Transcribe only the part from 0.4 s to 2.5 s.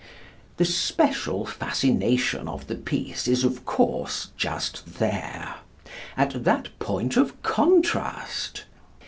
The special fascination